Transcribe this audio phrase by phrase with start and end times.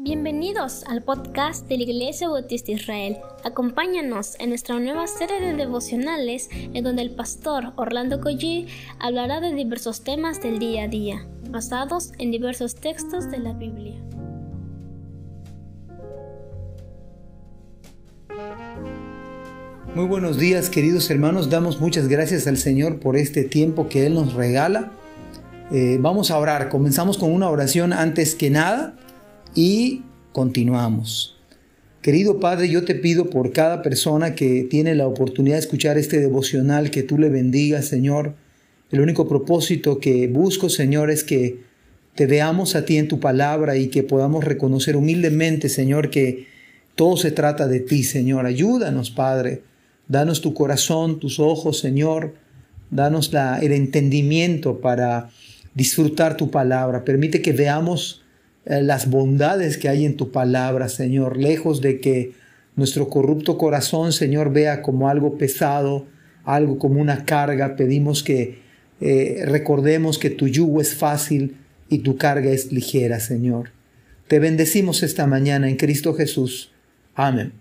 [0.00, 3.16] Bienvenidos al podcast de la Iglesia Bautista Israel.
[3.42, 8.68] Acompáñanos en nuestra nueva serie de devocionales en donde el pastor Orlando Collie
[9.00, 14.00] hablará de diversos temas del día a día, basados en diversos textos de la Biblia.
[19.96, 24.14] Muy buenos días queridos hermanos, damos muchas gracias al Señor por este tiempo que Él
[24.14, 24.92] nos regala.
[25.72, 28.94] Eh, vamos a orar, comenzamos con una oración antes que nada
[29.58, 31.36] y continuamos.
[32.00, 36.20] Querido Padre, yo te pido por cada persona que tiene la oportunidad de escuchar este
[36.20, 38.36] devocional, que tú le bendigas, Señor.
[38.92, 41.64] El único propósito que busco, Señor, es que
[42.14, 46.46] te veamos a ti en tu palabra y que podamos reconocer humildemente, Señor, que
[46.94, 48.46] todo se trata de ti, Señor.
[48.46, 49.64] Ayúdanos, Padre.
[50.06, 52.36] Danos tu corazón, tus ojos, Señor.
[52.92, 55.30] Danos la, el entendimiento para
[55.74, 57.04] disfrutar tu palabra.
[57.04, 58.22] Permite que veamos
[58.68, 62.32] las bondades que hay en tu palabra, Señor, lejos de que
[62.76, 66.06] nuestro corrupto corazón, Señor, vea como algo pesado,
[66.44, 67.76] algo como una carga.
[67.76, 68.58] Pedimos que
[69.00, 71.56] eh, recordemos que tu yugo es fácil
[71.88, 73.70] y tu carga es ligera, Señor.
[74.28, 76.70] Te bendecimos esta mañana en Cristo Jesús.
[77.14, 77.52] Amén.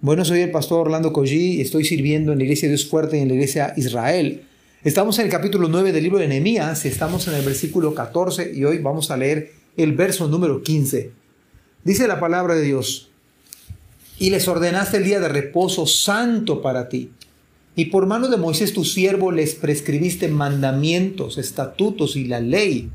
[0.00, 3.22] Bueno, soy el pastor Orlando Collí y estoy sirviendo en la Iglesia Dios Fuerte y
[3.22, 4.42] en la Iglesia Israel.
[4.84, 8.62] Estamos en el capítulo 9 del libro de Nehemías, estamos en el versículo 14 y
[8.64, 11.12] hoy vamos a leer el verso número 15.
[11.84, 13.10] Dice la palabra de Dios,
[14.18, 17.10] y les ordenaste el día de reposo santo para ti.
[17.74, 22.90] Y por mano de Moisés tu siervo les prescribiste mandamientos, estatutos y la ley.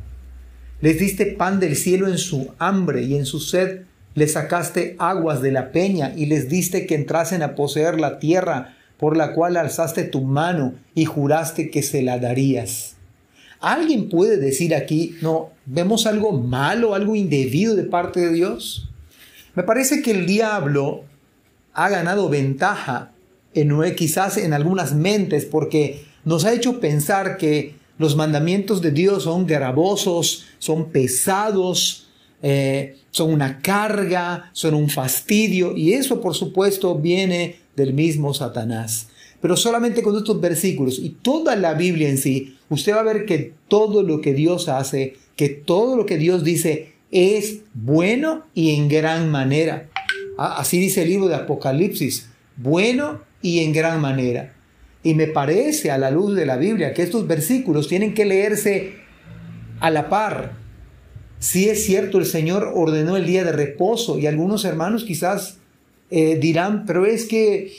[0.81, 3.81] Les diste pan del cielo en su hambre y en su sed
[4.15, 8.75] les sacaste aguas de la peña y les diste que entrasen a poseer la tierra
[8.97, 12.95] por la cual alzaste tu mano y juraste que se la darías.
[13.61, 18.89] ¿Alguien puede decir aquí, no, vemos algo malo, algo indebido de parte de Dios?
[19.53, 21.03] Me parece que el diablo
[21.73, 23.11] ha ganado ventaja
[23.53, 29.23] en, quizás en algunas mentes porque nos ha hecho pensar que los mandamientos de Dios
[29.23, 32.07] son gravosos, son pesados,
[32.41, 39.10] eh, son una carga, son un fastidio y eso por supuesto viene del mismo Satanás.
[39.41, 43.25] Pero solamente con estos versículos y toda la Biblia en sí, usted va a ver
[43.25, 48.75] que todo lo que Dios hace, que todo lo que Dios dice es bueno y
[48.75, 49.89] en gran manera.
[50.37, 54.53] Así dice el libro de Apocalipsis, bueno y en gran manera.
[55.03, 58.93] Y me parece a la luz de la Biblia que estos versículos tienen que leerse
[59.79, 60.53] a la par.
[61.39, 65.57] Si es cierto, el Señor ordenó el día de reposo y algunos hermanos quizás
[66.11, 67.71] eh, dirán, pero es que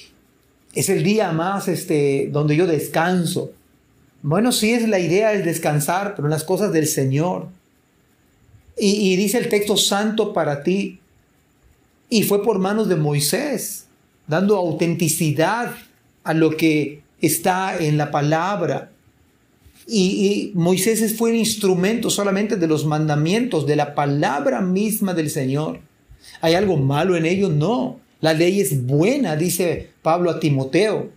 [0.75, 3.53] es el día más este, donde yo descanso.
[4.23, 7.49] Bueno, sí es la idea es descansar, pero en las cosas del Señor.
[8.79, 11.01] Y, y dice el texto santo para ti.
[12.09, 13.87] Y fue por manos de Moisés,
[14.27, 15.75] dando autenticidad
[16.25, 18.91] a lo que está en la palabra.
[19.87, 25.31] Y, y, Moisés fue el instrumento solamente de los mandamientos, de la palabra misma del
[25.31, 25.81] Señor.
[26.41, 27.49] ¿Hay algo malo en ello?
[27.49, 27.99] No.
[28.23, 31.11] La ley es buena, dice Pablo a Timoteo.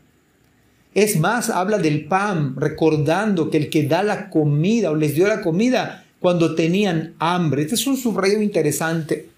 [0.96, 5.28] Es más, habla del pan, recordando que el que da la comida o les dio
[5.28, 7.62] la comida cuando tenían hambre.
[7.62, 9.30] Este es un subrayo interesante.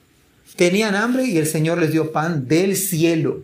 [0.56, 3.42] Tenían hambre y el Señor les dio pan del cielo.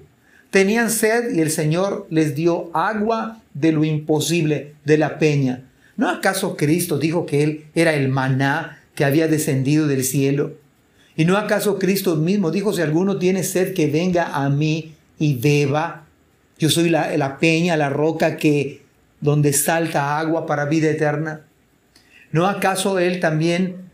[0.52, 5.66] Tenían sed y el Señor les dio agua de lo imposible, de la peña.
[5.98, 10.54] ¿No acaso Cristo dijo que Él era el maná que había descendido del cielo?
[11.16, 15.36] ¿Y no acaso Cristo mismo dijo, si alguno tiene sed, que venga a mí y
[15.36, 16.06] beba?
[16.58, 18.82] Yo soy la, la peña, la roca que
[19.22, 21.42] donde salta agua para vida eterna.
[22.32, 23.90] ¿No acaso Él también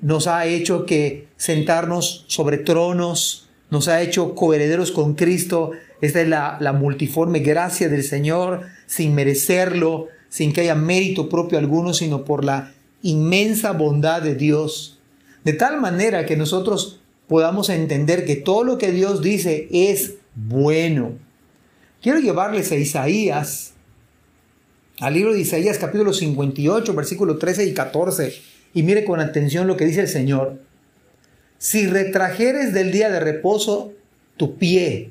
[0.00, 5.72] nos ha hecho que sentarnos sobre tronos, nos ha hecho coherederos con Cristo?
[6.00, 11.58] Esta es la, la multiforme gracia del Señor, sin merecerlo, sin que haya mérito propio
[11.58, 12.72] alguno, sino por la
[13.02, 14.98] inmensa bondad de Dios.
[15.44, 21.12] De tal manera que nosotros podamos entender que todo lo que Dios dice es bueno.
[22.00, 23.72] Quiero llevarles a Isaías,
[25.00, 28.34] al libro de Isaías capítulo 58, versículos 13 y 14,
[28.74, 30.60] y mire con atención lo que dice el Señor.
[31.58, 33.92] Si retrajeres del día de reposo
[34.36, 35.10] tu pie,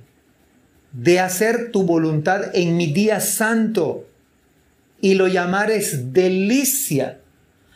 [0.92, 4.06] de hacer tu voluntad en mi día santo,
[5.02, 7.20] y lo llamares delicia.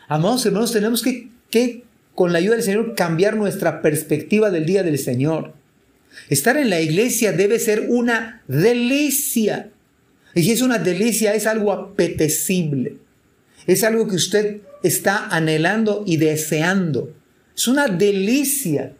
[0.08, 1.85] Amados hermanos, tenemos que, que
[2.16, 5.54] con la ayuda del Señor, cambiar nuestra perspectiva del día del Señor.
[6.30, 9.70] Estar en la iglesia debe ser una delicia.
[10.34, 12.98] Y si es una delicia, es algo apetecible.
[13.68, 17.14] Es algo que usted está anhelando y deseando.
[17.56, 18.94] Es una delicia.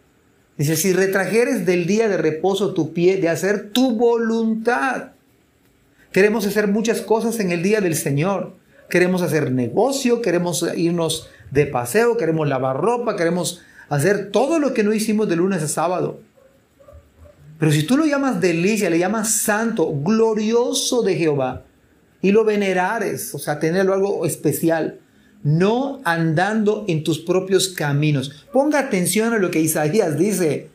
[0.58, 5.12] Dice, si retrajeres del día de reposo tu pie de hacer tu voluntad.
[6.12, 8.56] Queremos hacer muchas cosas en el día del Señor.
[8.90, 14.84] Queremos hacer negocio, queremos irnos de paseo, queremos lavar ropa, queremos hacer todo lo que
[14.84, 16.20] no hicimos de lunes a sábado.
[17.60, 21.64] Pero si tú lo llamas delicia, le llamas santo, glorioso de Jehová,
[22.22, 25.00] y lo venerares, o sea, tenerlo algo especial,
[25.44, 28.46] no andando en tus propios caminos.
[28.52, 30.70] Ponga atención a lo que Isaías dice.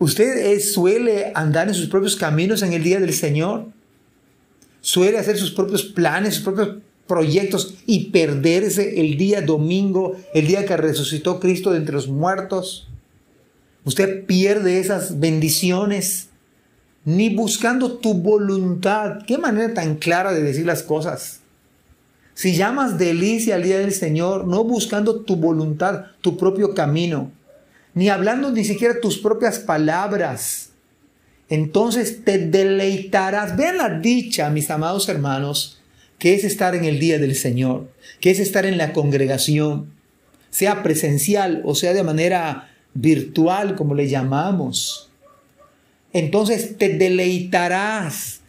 [0.00, 3.66] ¿Usted suele andar en sus propios caminos en el día del Señor?
[4.80, 6.78] ¿Suele hacer sus propios planes, sus propios
[7.10, 12.88] proyectos y perderse el día domingo, el día que resucitó Cristo de entre los muertos?
[13.84, 16.28] Usted pierde esas bendiciones
[17.04, 19.24] ni buscando tu voluntad.
[19.26, 21.40] Qué manera tan clara de decir las cosas.
[22.34, 27.32] Si llamas delicia al día del Señor, no buscando tu voluntad, tu propio camino,
[27.92, 30.70] ni hablando ni siquiera tus propias palabras,
[31.48, 33.56] entonces te deleitarás.
[33.56, 35.79] Vean la dicha, mis amados hermanos,
[36.20, 37.88] que es estar en el día del Señor,
[38.20, 39.92] que es estar en la congregación,
[40.50, 45.10] sea presencial o sea de manera virtual, como le llamamos.
[46.12, 48.40] Entonces te deleitarás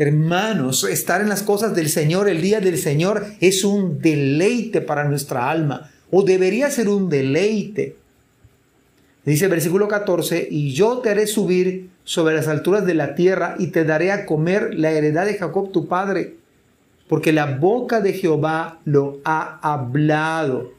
[0.00, 5.04] Hermanos, estar en las cosas del Señor, el día del Señor, es un deleite para
[5.04, 7.96] nuestra alma, o debería ser un deleite.
[9.26, 13.56] Dice el versículo 14, y yo te haré subir sobre las alturas de la tierra
[13.58, 16.36] y te daré a comer la heredad de Jacob tu padre,
[17.10, 20.72] porque la boca de Jehová lo ha hablado.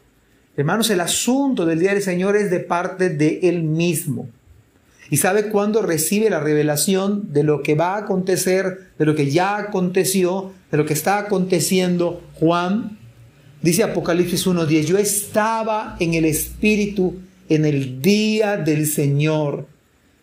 [0.56, 4.30] Hermanos, el asunto del día del Señor es de parte de Él mismo
[5.10, 9.30] y sabe cuándo recibe la revelación de lo que va a acontecer, de lo que
[9.30, 12.22] ya aconteció, de lo que está aconteciendo.
[12.36, 12.98] Juan
[13.62, 17.16] dice Apocalipsis 1.10, yo estaba en el Espíritu
[17.50, 19.68] en el día del Señor.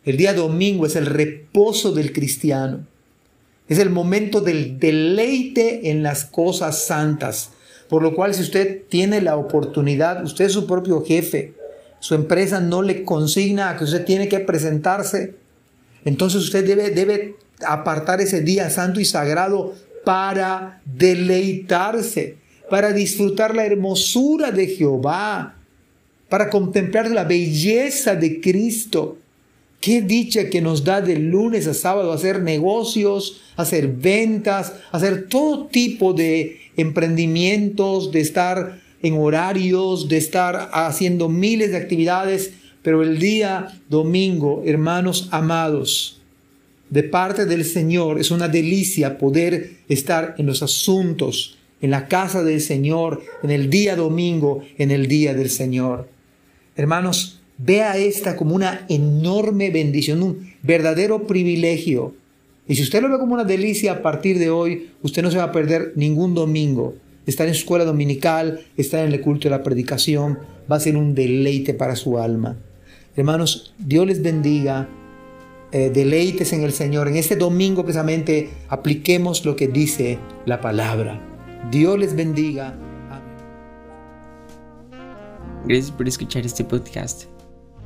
[0.06, 2.86] El día domingo es el reposo del cristiano.
[3.68, 7.50] Es el momento del deleite en las cosas santas.
[7.88, 11.54] Por lo cual si usted tiene la oportunidad, usted es su propio jefe,
[12.00, 15.34] su empresa no le consigna a que usted tiene que presentarse,
[16.04, 17.36] entonces usted debe, debe
[17.66, 19.74] apartar ese día santo y sagrado
[20.04, 22.36] para deleitarse,
[22.70, 25.56] para disfrutar la hermosura de Jehová,
[26.28, 29.18] para contemplar la belleza de Cristo.
[29.80, 35.66] Qué dicha que nos da de lunes a sábado hacer negocios, hacer ventas, hacer todo
[35.66, 42.52] tipo de emprendimientos, de estar en horarios, de estar haciendo miles de actividades,
[42.82, 46.20] pero el día domingo, hermanos amados,
[46.90, 52.42] de parte del Señor es una delicia poder estar en los asuntos, en la casa
[52.42, 56.08] del Señor, en el día domingo, en el día del Señor.
[56.76, 62.14] Hermanos, vea esta como una enorme bendición, un verdadero privilegio.
[62.66, 65.38] Y si usted lo ve como una delicia a partir de hoy, usted no se
[65.38, 66.94] va a perder ningún domingo
[67.28, 70.38] estar en su escuela dominical, estar en el culto de la predicación,
[70.70, 72.56] va a ser un deleite para su alma.
[73.16, 74.88] Hermanos, Dios les bendiga,
[75.70, 77.06] eh, deleites en el Señor.
[77.08, 81.20] En este domingo precisamente apliquemos lo que dice la palabra.
[81.70, 82.74] Dios les bendiga.
[85.66, 87.37] Gracias por escuchar este podcast.